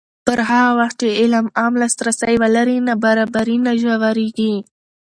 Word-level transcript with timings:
پر 0.25 0.39
هغه 0.49 0.71
وخت 0.79 0.95
چې 1.01 1.17
علم 1.19 1.45
عام 1.59 1.73
لاسرسی 1.81 2.35
ولري، 2.43 2.77
نابرابري 2.87 3.57
نه 3.65 3.71
ژورېږي. 3.81 4.53